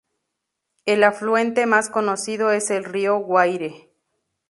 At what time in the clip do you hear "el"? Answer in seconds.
0.87-1.03, 2.71-2.85